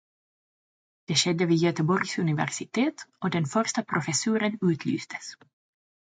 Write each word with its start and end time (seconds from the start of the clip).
Det 1.07 1.17
skedde 1.21 1.45
vid 1.47 1.57
Göteborgs 1.57 2.19
universitet 2.19 3.07
och 3.23 3.29
den 3.29 3.45
första 3.45 3.83
professuren 3.83 4.57
utlystes. 4.61 5.33